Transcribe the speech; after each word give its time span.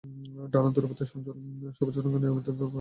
ডানার 0.53 0.71
দূরবর্তী 0.75 1.03
অঞ্চলে 1.07 1.31
সবুজ 1.77 1.95
রঙের 1.97 2.17
অনিয়মিত 2.17 2.47
পটি 2.47 2.57
আছে। 2.57 2.67